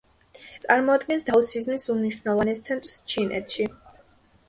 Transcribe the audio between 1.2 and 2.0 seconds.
დაოსიზმის